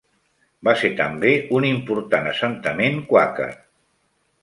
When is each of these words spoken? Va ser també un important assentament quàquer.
Va 0.67 0.73
ser 0.83 0.91
també 1.01 1.35
un 1.59 1.69
important 1.73 2.33
assentament 2.35 3.01
quàquer. 3.15 3.51